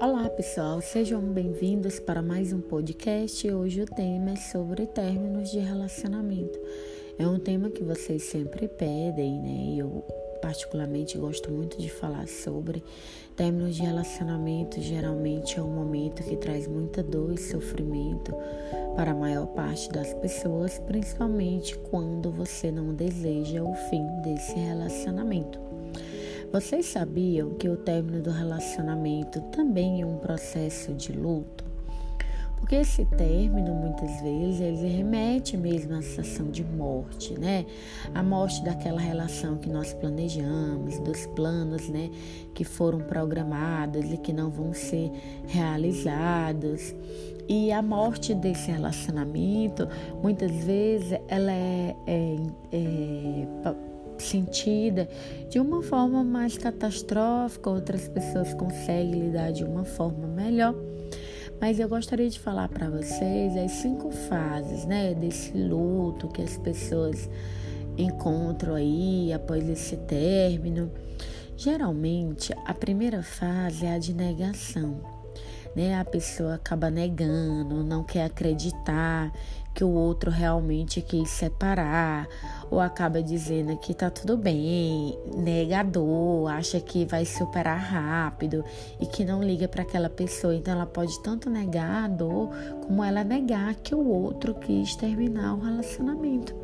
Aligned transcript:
Olá 0.00 0.30
pessoal, 0.30 0.80
sejam 0.80 1.20
bem-vindos 1.20 2.00
para 2.00 2.22
mais 2.22 2.54
um 2.54 2.60
podcast. 2.62 3.46
Hoje 3.52 3.82
o 3.82 3.84
tema 3.84 4.30
é 4.30 4.36
sobre 4.36 4.86
términos 4.86 5.50
de 5.50 5.58
relacionamento. 5.58 6.58
É 7.18 7.28
um 7.28 7.38
tema 7.38 7.68
que 7.68 7.84
vocês 7.84 8.22
sempre 8.22 8.66
pedem, 8.66 9.38
né? 9.42 9.74
E 9.74 9.78
eu 9.78 10.02
particularmente 10.40 11.18
gosto 11.18 11.52
muito 11.52 11.76
de 11.76 11.90
falar 11.90 12.26
sobre 12.28 12.82
términos 13.36 13.76
de 13.76 13.82
relacionamento. 13.82 14.80
Geralmente 14.80 15.58
é 15.58 15.62
um 15.62 15.68
momento 15.68 16.22
que 16.22 16.34
traz 16.34 16.66
muita 16.66 17.02
dor 17.02 17.34
e 17.34 17.38
sofrimento 17.38 18.34
para 18.96 19.10
a 19.10 19.14
maior 19.14 19.48
parte 19.48 19.90
das 19.90 20.14
pessoas, 20.14 20.78
principalmente 20.78 21.76
quando 21.90 22.30
você 22.30 22.72
não 22.72 22.94
deseja 22.94 23.62
o 23.62 23.74
fim 23.74 24.06
desse 24.22 24.54
relacionamento. 24.54 25.69
Vocês 26.52 26.86
sabiam 26.86 27.54
que 27.54 27.68
o 27.68 27.76
término 27.76 28.20
do 28.20 28.30
relacionamento 28.32 29.40
também 29.52 30.02
é 30.02 30.06
um 30.06 30.18
processo 30.18 30.92
de 30.92 31.12
luto? 31.12 31.64
Porque 32.58 32.74
esse 32.74 33.04
término, 33.04 33.72
muitas 33.72 34.20
vezes, 34.20 34.60
ele 34.60 34.96
remete 34.96 35.56
mesmo 35.56 35.94
à 35.94 36.02
sensação 36.02 36.50
de 36.50 36.64
morte, 36.64 37.38
né? 37.38 37.64
A 38.12 38.22
morte 38.22 38.64
daquela 38.64 39.00
relação 39.00 39.58
que 39.58 39.68
nós 39.68 39.94
planejamos, 39.94 40.98
dos 40.98 41.24
planos, 41.28 41.88
né? 41.88 42.10
Que 42.52 42.64
foram 42.64 42.98
programados 42.98 44.12
e 44.12 44.16
que 44.16 44.32
não 44.32 44.50
vão 44.50 44.72
ser 44.72 45.12
realizados. 45.46 46.94
E 47.48 47.70
a 47.70 47.80
morte 47.80 48.34
desse 48.34 48.72
relacionamento, 48.72 49.88
muitas 50.20 50.50
vezes, 50.64 51.16
ela 51.28 51.52
é, 51.52 51.96
é, 52.08 52.36
é 52.72 53.46
sentida 54.20 55.08
de 55.48 55.58
uma 55.58 55.82
forma 55.82 56.22
mais 56.22 56.56
catastrófica, 56.56 57.70
outras 57.70 58.08
pessoas 58.08 58.54
conseguem 58.54 59.26
lidar 59.26 59.52
de 59.52 59.64
uma 59.64 59.84
forma 59.84 60.26
melhor. 60.28 60.74
Mas 61.60 61.78
eu 61.78 61.88
gostaria 61.88 62.28
de 62.30 62.38
falar 62.38 62.68
para 62.68 62.88
vocês 62.88 63.56
as 63.56 63.72
cinco 63.72 64.10
fases, 64.10 64.84
né, 64.86 65.12
desse 65.14 65.52
luto 65.52 66.28
que 66.28 66.42
as 66.42 66.56
pessoas 66.56 67.28
encontram 67.98 68.74
aí 68.74 69.32
após 69.32 69.68
esse 69.68 69.96
término. 69.96 70.90
Geralmente, 71.56 72.54
a 72.64 72.72
primeira 72.72 73.22
fase 73.22 73.84
é 73.84 73.94
a 73.94 73.98
de 73.98 74.14
negação 74.14 75.20
né? 75.74 75.98
A 75.98 76.04
pessoa 76.04 76.54
acaba 76.54 76.90
negando, 76.90 77.82
não 77.84 78.02
quer 78.02 78.24
acreditar 78.24 79.32
que 79.74 79.84
o 79.84 79.90
outro 79.90 80.30
realmente 80.30 81.00
quis 81.00 81.30
separar, 81.30 82.28
ou 82.70 82.80
acaba 82.80 83.22
dizendo 83.22 83.76
que 83.78 83.94
tá 83.94 84.10
tudo 84.10 84.36
bem, 84.36 85.18
negador, 85.36 86.50
acha 86.50 86.80
que 86.80 87.04
vai 87.04 87.24
superar 87.24 87.78
rápido 87.78 88.64
e 89.00 89.06
que 89.06 89.24
não 89.24 89.42
liga 89.42 89.68
para 89.68 89.82
aquela 89.82 90.10
pessoa. 90.10 90.54
Então 90.54 90.74
ela 90.74 90.86
pode 90.86 91.20
tanto 91.22 91.48
negar 91.48 92.04
a 92.04 92.08
dor 92.08 92.50
como 92.86 93.02
ela 93.04 93.24
negar 93.24 93.74
que 93.76 93.94
o 93.94 94.06
outro 94.06 94.54
quis 94.54 94.96
terminar 94.96 95.54
o 95.54 95.60
relacionamento. 95.60 96.54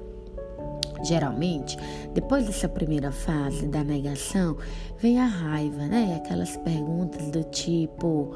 Geralmente, 1.03 1.77
depois 2.15 2.47
dessa 2.47 2.69
primeira 2.69 3.13
fase 3.13 3.69
da 3.69 3.85
negação, 3.85 4.57
vem 4.99 5.21
a 5.21 5.27
raiva, 5.27 5.87
né? 5.87 6.17
Aquelas 6.17 6.57
perguntas 6.57 7.31
do 7.31 7.45
tipo: 7.45 8.35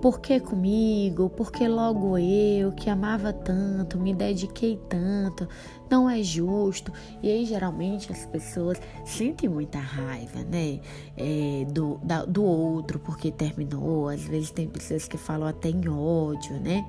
por 0.00 0.20
que 0.20 0.38
comigo? 0.40 1.30
Por 1.30 1.50
que 1.50 1.66
logo 1.66 2.18
eu, 2.18 2.72
que 2.72 2.90
amava 2.90 3.32
tanto, 3.32 3.98
me 3.98 4.14
dediquei 4.14 4.76
tanto? 4.88 5.48
Não 5.90 6.08
é 6.08 6.22
justo. 6.22 6.92
E 7.22 7.30
aí, 7.30 7.44
geralmente, 7.44 8.12
as 8.12 8.26
pessoas 8.26 8.80
sentem 9.04 9.48
muita 9.48 9.78
raiva, 9.78 10.40
né? 10.44 10.80
É, 11.16 11.64
do, 11.72 11.98
da, 12.02 12.24
do 12.24 12.44
outro, 12.44 12.98
porque 12.98 13.30
terminou. 13.30 14.08
Às 14.08 14.22
vezes, 14.22 14.50
tem 14.50 14.68
pessoas 14.68 15.08
que 15.08 15.16
falam 15.16 15.48
até 15.48 15.70
em 15.70 15.88
ódio, 15.88 16.60
né? 16.60 16.86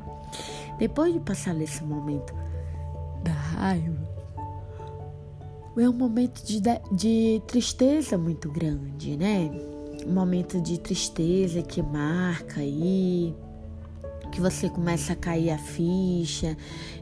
Depois 0.77 1.13
de 1.13 1.19
passar 1.19 1.53
nesse 1.53 1.83
momento 1.83 2.33
da 3.23 3.31
raiva, 3.31 4.07
é 5.77 5.87
um 5.87 5.93
momento 5.93 6.43
de, 6.43 6.59
de 6.91 7.41
tristeza 7.45 8.17
muito 8.17 8.49
grande, 8.49 9.15
né? 9.15 9.76
Momento 10.07 10.61
de 10.61 10.79
tristeza 10.79 11.61
que 11.61 11.81
marca 11.81 12.61
aí 12.61 13.35
que 14.31 14.41
você 14.41 14.69
começa 14.69 15.13
a 15.13 15.15
cair 15.15 15.49
a 15.49 15.57
ficha, 15.57 16.55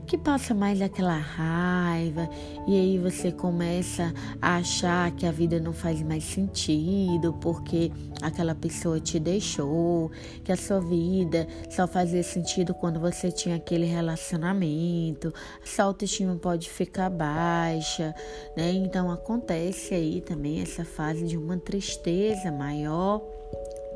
que 0.05 0.17
passa 0.17 0.53
mais 0.53 0.81
aquela 0.81 1.17
raiva, 1.17 2.29
e 2.67 2.79
aí 2.79 2.97
você 2.99 3.31
começa 3.31 4.13
a 4.41 4.57
achar 4.57 5.11
que 5.11 5.25
a 5.25 5.31
vida 5.31 5.59
não 5.59 5.73
faz 5.73 6.01
mais 6.01 6.23
sentido 6.23 7.33
porque 7.41 7.91
aquela 8.21 8.53
pessoa 8.53 8.99
te 8.99 9.19
deixou, 9.19 10.11
que 10.43 10.51
a 10.51 10.57
sua 10.57 10.79
vida 10.79 11.47
só 11.69 11.87
fazia 11.87 12.23
sentido 12.23 12.73
quando 12.73 12.99
você 12.99 13.31
tinha 13.31 13.55
aquele 13.55 13.85
relacionamento, 13.85 15.33
a 15.61 15.67
sua 15.67 15.85
autoestima 15.85 16.35
pode 16.35 16.69
ficar 16.69 17.09
baixa, 17.09 18.13
né? 18.55 18.71
Então 18.71 19.11
acontece 19.11 19.93
aí 19.93 20.21
também 20.21 20.61
essa 20.61 20.85
fase 20.85 21.25
de 21.25 21.37
uma 21.37 21.57
tristeza 21.57 22.51
maior, 22.51 23.21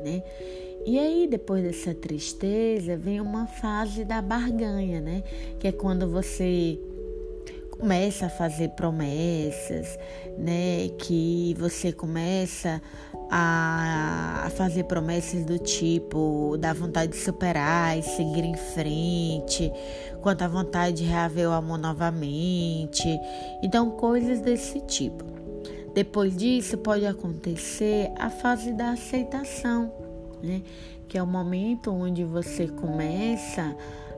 né? 0.04 0.22
E 0.90 0.98
aí, 0.98 1.28
depois 1.30 1.62
dessa 1.62 1.94
tristeza, 1.94 2.96
vem 2.96 3.20
uma 3.20 3.46
fase 3.46 4.04
da 4.04 4.20
barganha, 4.20 5.00
né? 5.00 5.22
Que 5.60 5.68
é 5.68 5.72
quando 5.72 6.10
você 6.10 6.80
começa 7.70 8.26
a 8.26 8.28
fazer 8.28 8.70
promessas, 8.70 9.96
né? 10.36 10.88
Que 10.98 11.54
você 11.56 11.92
começa 11.92 12.82
a, 13.30 14.50
fazer 14.56 14.82
promessas 14.82 15.44
do 15.44 15.60
tipo 15.60 16.56
da 16.58 16.72
vontade 16.72 17.12
de 17.12 17.18
superar 17.18 17.96
e 17.96 18.02
seguir 18.02 18.42
em 18.42 18.56
frente, 18.56 19.70
quanto 20.20 20.42
à 20.42 20.48
vontade 20.48 20.96
de 20.96 21.04
reaver 21.04 21.50
o 21.50 21.52
amor 21.52 21.78
novamente. 21.78 23.06
Então, 23.62 23.92
coisas 23.92 24.40
desse 24.40 24.80
tipo. 24.80 25.24
Depois 25.94 26.36
disso, 26.36 26.76
pode 26.78 27.06
acontecer 27.06 28.10
a 28.18 28.28
fase 28.28 28.72
da 28.72 28.90
aceitação 28.90 30.09
né? 30.42 30.62
Que 31.08 31.18
é 31.18 31.22
o 31.22 31.26
momento 31.26 31.92
onde 31.92 32.24
você 32.24 32.68
começa 32.68 33.76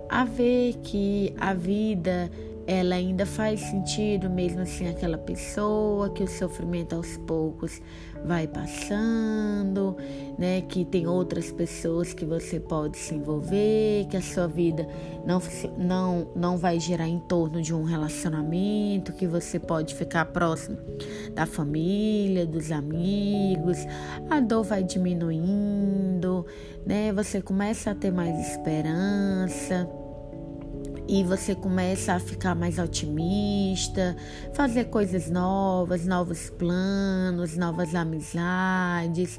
a 0.08 0.24
ver 0.24 0.74
que 0.82 1.34
a 1.40 1.54
vida 1.54 2.30
ela 2.66 2.94
ainda 2.94 3.26
faz 3.26 3.60
sentido 3.60 4.30
mesmo 4.30 4.60
assim 4.60 4.88
aquela 4.88 5.18
pessoa, 5.18 6.10
que 6.10 6.22
o 6.22 6.28
sofrimento 6.28 6.94
aos 6.94 7.16
poucos 7.18 7.80
vai 8.24 8.46
passando, 8.46 9.96
né? 10.38 10.60
Que 10.62 10.84
tem 10.84 11.06
outras 11.06 11.50
pessoas 11.50 12.14
que 12.14 12.24
você 12.24 12.60
pode 12.60 12.96
se 12.98 13.14
envolver, 13.14 14.06
que 14.08 14.16
a 14.16 14.22
sua 14.22 14.46
vida 14.46 14.86
não, 15.26 15.42
não, 15.76 16.30
não 16.36 16.56
vai 16.56 16.78
girar 16.78 17.08
em 17.08 17.18
torno 17.18 17.60
de 17.60 17.74
um 17.74 17.82
relacionamento, 17.82 19.12
que 19.12 19.26
você 19.26 19.58
pode 19.58 19.94
ficar 19.94 20.26
próximo 20.26 20.78
da 21.34 21.46
família, 21.46 22.46
dos 22.46 22.70
amigos, 22.70 23.78
a 24.30 24.40
dor 24.40 24.62
vai 24.62 24.84
diminuindo, 24.84 26.46
né? 26.86 27.12
Você 27.12 27.42
começa 27.42 27.90
a 27.90 27.94
ter 27.94 28.12
mais 28.12 28.38
esperança 28.38 29.88
e 31.08 31.24
você 31.24 31.54
começa 31.54 32.14
a 32.14 32.20
ficar 32.20 32.54
mais 32.54 32.78
otimista, 32.78 34.16
fazer 34.54 34.84
coisas 34.86 35.28
novas, 35.28 36.06
novos 36.06 36.50
planos, 36.50 37.56
novas 37.56 37.94
amizades. 37.94 39.38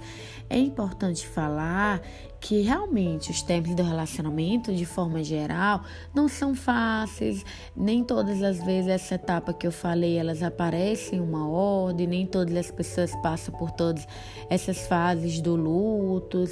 É 0.50 0.58
importante 0.58 1.28
falar 1.28 2.02
que 2.44 2.62
realmente 2.62 3.32
os 3.32 3.42
tempos 3.42 3.74
do 3.74 3.82
relacionamento, 3.82 4.74
de 4.74 4.86
forma 4.86 5.24
geral, 5.24 5.82
não 6.14 6.28
são 6.28 6.54
fáceis. 6.54 7.46
Nem 7.74 8.04
todas 8.04 8.44
as 8.44 8.62
vezes 8.62 8.90
essa 8.90 9.16
etapa 9.16 9.54
que 9.54 9.66
eu 9.66 9.72
falei, 9.72 10.18
elas 10.18 10.44
aparecem 10.44 11.20
em 11.20 11.22
uma 11.22 11.48
ordem, 11.48 12.06
nem 12.06 12.26
todas 12.26 12.54
as 12.58 12.70
pessoas 12.70 13.16
passam 13.22 13.56
por 13.56 13.72
todas 13.72 14.06
essas 14.50 14.86
fases 14.88 15.40
do 15.40 15.56
luto, 15.56 16.44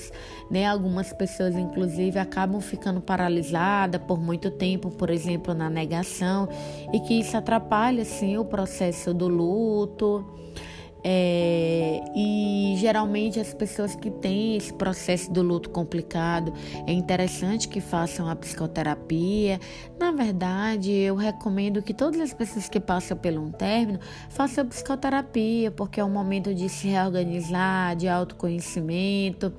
né? 0.49 0.65
Algumas 0.65 1.11
pessoas, 1.11 1.57
inclusive, 1.57 2.17
acabam 2.17 2.61
ficando 2.61 3.01
paralisadas 3.01 4.01
por 4.01 4.17
muito 4.17 4.49
tempo, 4.49 4.89
por 4.91 5.09
exemplo, 5.09 5.53
na 5.53 5.69
negação, 5.69 6.47
e 6.93 7.01
que 7.01 7.19
isso 7.19 7.35
atrapalha, 7.35 8.05
sim, 8.05 8.37
o 8.37 8.45
processo 8.45 9.13
do 9.13 9.27
luto. 9.27 10.25
É, 11.03 12.00
geralmente 12.81 13.39
as 13.39 13.53
pessoas 13.53 13.95
que 13.95 14.09
têm 14.09 14.57
esse 14.57 14.73
processo 14.73 15.31
do 15.31 15.43
luto 15.43 15.69
complicado 15.69 16.51
é 16.87 16.91
interessante 16.91 17.67
que 17.67 17.79
façam 17.79 18.27
a 18.27 18.35
psicoterapia. 18.35 19.59
Na 19.99 20.11
verdade, 20.11 20.91
eu 20.91 21.15
recomendo 21.15 21.81
que 21.83 21.93
todas 21.93 22.19
as 22.19 22.33
pessoas 22.33 22.67
que 22.67 22.79
passam 22.79 23.15
pelo 23.15 23.41
um 23.41 23.51
término 23.51 23.99
façam 24.29 24.67
psicoterapia, 24.67 25.69
porque 25.69 25.99
é 25.99 26.03
um 26.03 26.09
momento 26.09 26.53
de 26.55 26.67
se 26.67 26.87
reorganizar, 26.87 27.95
de 27.95 28.07
autoconhecimento. 28.07 29.53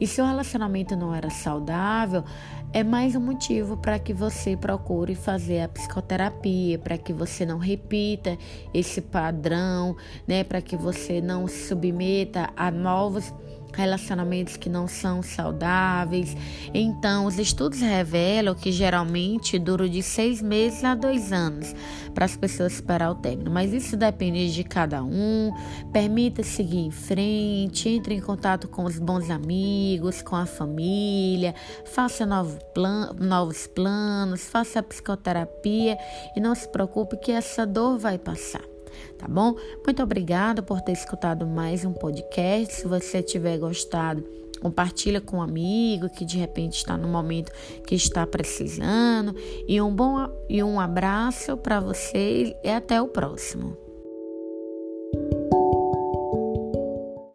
E 0.00 0.06
se 0.06 0.20
o 0.20 0.26
relacionamento 0.26 0.96
não 0.96 1.14
era 1.14 1.30
saudável, 1.30 2.24
é 2.72 2.82
mais 2.82 3.14
um 3.14 3.20
motivo 3.20 3.76
para 3.76 3.98
que 4.00 4.12
você 4.12 4.56
procure 4.56 5.14
fazer 5.14 5.60
a 5.60 5.68
psicoterapia, 5.68 6.78
para 6.78 6.98
que 6.98 7.12
você 7.12 7.46
não 7.46 7.58
repita 7.58 8.36
esse 8.72 9.00
padrão, 9.00 9.96
né, 10.26 10.42
para 10.42 10.60
que 10.60 10.76
você 10.76 11.20
não 11.20 11.46
se 11.46 11.68
submeta 11.68 12.50
a 12.56 12.70
novos 12.70 13.32
relacionamentos 13.74 14.56
que 14.56 14.68
não 14.68 14.86
são 14.86 15.22
saudáveis. 15.22 16.36
Então, 16.72 17.26
os 17.26 17.38
estudos 17.38 17.80
revelam 17.80 18.54
que 18.54 18.72
geralmente 18.72 19.58
dura 19.58 19.88
de 19.88 20.02
seis 20.02 20.40
meses 20.40 20.84
a 20.84 20.94
dois 20.94 21.32
anos 21.32 21.74
para 22.14 22.24
as 22.24 22.36
pessoas 22.36 22.74
superar 22.74 23.10
o 23.10 23.14
término, 23.14 23.50
mas 23.50 23.72
isso 23.72 23.96
depende 23.96 24.52
de 24.52 24.64
cada 24.64 25.02
um. 25.02 25.52
Permita 25.92 26.42
seguir 26.42 26.78
em 26.78 26.90
frente, 26.90 27.88
entre 27.88 28.14
em 28.14 28.20
contato 28.20 28.68
com 28.68 28.84
os 28.84 28.98
bons 28.98 29.30
amigos, 29.30 30.22
com 30.22 30.36
a 30.36 30.46
família, 30.46 31.54
faça 31.84 32.24
novo 32.24 32.58
plan 32.72 33.12
novos 33.18 33.66
planos, 33.66 34.48
faça 34.48 34.78
a 34.78 34.82
psicoterapia 34.82 35.98
e 36.36 36.40
não 36.40 36.54
se 36.54 36.68
preocupe 36.68 37.16
que 37.16 37.32
essa 37.32 37.66
dor 37.66 37.98
vai 37.98 38.18
passar 38.18 38.73
tá 39.18 39.26
bom? 39.28 39.54
Muito 39.84 40.02
obrigada 40.02 40.62
por 40.62 40.80
ter 40.80 40.92
escutado 40.92 41.46
mais 41.46 41.84
um 41.84 41.92
podcast. 41.92 42.74
Se 42.74 42.88
você 42.88 43.22
tiver 43.22 43.58
gostado, 43.58 44.24
compartilha 44.60 45.20
com 45.20 45.38
um 45.38 45.42
amigo 45.42 46.08
que 46.08 46.24
de 46.24 46.38
repente 46.38 46.78
está 46.78 46.96
no 46.96 47.08
momento 47.08 47.52
que 47.86 47.94
está 47.94 48.26
precisando. 48.26 49.34
E 49.68 49.80
um 49.80 49.94
bom 49.94 50.28
e 50.48 50.62
um 50.62 50.80
abraço 50.80 51.56
para 51.56 51.80
vocês 51.80 52.54
e 52.62 52.70
até 52.70 53.00
o 53.00 53.08
próximo. 53.08 53.83